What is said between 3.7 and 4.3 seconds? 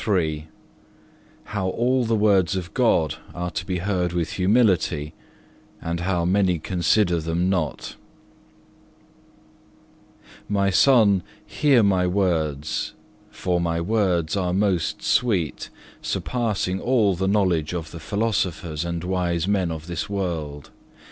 heard